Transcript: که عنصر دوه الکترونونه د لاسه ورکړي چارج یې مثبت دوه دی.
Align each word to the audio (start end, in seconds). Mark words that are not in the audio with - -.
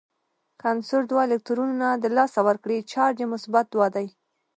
که 0.59 0.65
عنصر 0.73 1.01
دوه 1.09 1.21
الکترونونه 1.27 1.87
د 1.93 2.05
لاسه 2.17 2.39
ورکړي 2.47 2.77
چارج 2.91 3.17
یې 3.21 3.27
مثبت 3.33 3.65
دوه 3.73 3.87
دی. 3.95 4.07